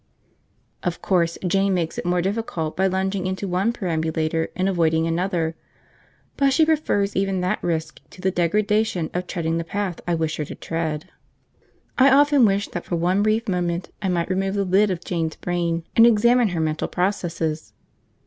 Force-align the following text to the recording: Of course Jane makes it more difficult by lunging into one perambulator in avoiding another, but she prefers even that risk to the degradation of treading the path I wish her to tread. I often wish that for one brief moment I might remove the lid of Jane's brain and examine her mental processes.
Of 0.81 0.99
course 1.03 1.37
Jane 1.45 1.75
makes 1.75 1.99
it 1.99 2.07
more 2.07 2.23
difficult 2.23 2.75
by 2.75 2.87
lunging 2.87 3.27
into 3.27 3.47
one 3.47 3.71
perambulator 3.71 4.49
in 4.55 4.67
avoiding 4.67 5.05
another, 5.05 5.53
but 6.37 6.53
she 6.53 6.65
prefers 6.65 7.15
even 7.15 7.41
that 7.41 7.61
risk 7.61 7.99
to 8.09 8.19
the 8.19 8.31
degradation 8.31 9.11
of 9.13 9.27
treading 9.27 9.59
the 9.59 9.63
path 9.63 9.99
I 10.07 10.15
wish 10.15 10.37
her 10.37 10.45
to 10.45 10.55
tread. 10.55 11.11
I 11.99 12.09
often 12.09 12.45
wish 12.45 12.67
that 12.69 12.85
for 12.85 12.95
one 12.95 13.21
brief 13.21 13.47
moment 13.47 13.91
I 14.01 14.09
might 14.09 14.31
remove 14.31 14.55
the 14.55 14.65
lid 14.65 14.89
of 14.89 15.05
Jane's 15.05 15.35
brain 15.35 15.83
and 15.95 16.07
examine 16.07 16.47
her 16.47 16.59
mental 16.59 16.87
processes. 16.87 17.73